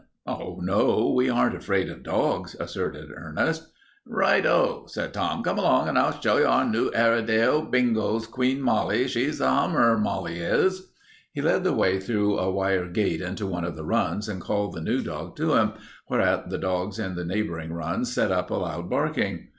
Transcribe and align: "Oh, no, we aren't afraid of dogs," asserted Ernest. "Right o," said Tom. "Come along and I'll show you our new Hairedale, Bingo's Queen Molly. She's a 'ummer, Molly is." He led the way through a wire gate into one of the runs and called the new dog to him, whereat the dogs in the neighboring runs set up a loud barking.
"Oh, 0.25 0.59
no, 0.63 1.13
we 1.15 1.29
aren't 1.29 1.55
afraid 1.55 1.87
of 1.87 2.01
dogs," 2.01 2.55
asserted 2.59 3.11
Ernest. 3.15 3.67
"Right 4.03 4.43
o," 4.47 4.85
said 4.87 5.13
Tom. 5.13 5.43
"Come 5.43 5.59
along 5.59 5.89
and 5.89 5.95
I'll 5.99 6.19
show 6.19 6.37
you 6.37 6.47
our 6.47 6.65
new 6.67 6.89
Hairedale, 6.89 7.69
Bingo's 7.69 8.25
Queen 8.25 8.63
Molly. 8.63 9.07
She's 9.07 9.39
a 9.39 9.45
'ummer, 9.45 9.99
Molly 9.99 10.39
is." 10.39 10.89
He 11.33 11.39
led 11.43 11.63
the 11.63 11.73
way 11.73 11.99
through 11.99 12.39
a 12.39 12.49
wire 12.49 12.87
gate 12.87 13.21
into 13.21 13.45
one 13.45 13.63
of 13.63 13.75
the 13.75 13.85
runs 13.85 14.27
and 14.27 14.41
called 14.41 14.73
the 14.73 14.81
new 14.81 15.03
dog 15.03 15.35
to 15.35 15.53
him, 15.53 15.73
whereat 16.09 16.49
the 16.49 16.57
dogs 16.57 16.97
in 16.97 17.13
the 17.13 17.23
neighboring 17.23 17.71
runs 17.71 18.11
set 18.11 18.31
up 18.31 18.49
a 18.49 18.55
loud 18.55 18.89
barking. 18.89 19.49